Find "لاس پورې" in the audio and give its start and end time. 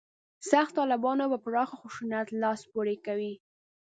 2.41-2.95